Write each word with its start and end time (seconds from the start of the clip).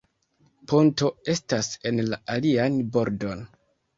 Ponto 0.71 1.09
estas 1.33 1.69
en 1.91 2.01
la 2.13 2.19
alian 2.37 2.79
bordon. 2.97 3.45